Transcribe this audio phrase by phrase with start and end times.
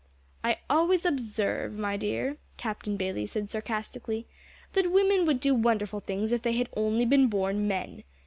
[0.43, 4.25] "I always observe, my dear," Captain Bayley said sarcastically,
[4.73, 8.03] "that women would do wonderful things if they had only been born men.